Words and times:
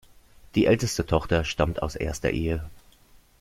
Die 0.55 0.65
älteste 0.65 1.05
Tochter 1.05 1.43
stammt 1.45 1.83
aus 1.83 1.95
erster 1.95 2.31
Ehe. 2.31 2.67